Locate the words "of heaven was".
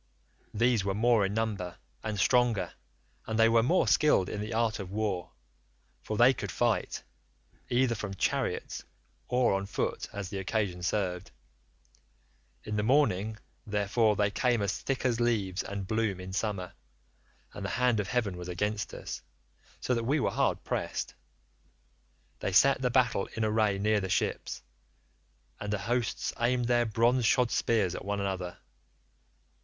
17.99-18.47